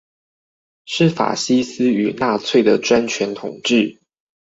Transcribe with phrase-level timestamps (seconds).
[0.85, 4.01] 是法西斯與納粹的專權統治